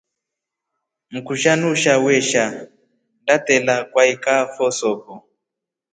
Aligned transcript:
Mkusha 1.11 1.53
nuusha 1.59 1.93
wesha 2.03 2.45
ndatela 3.23 3.75
kwaikafo 3.91 4.65
soko. 4.79 5.13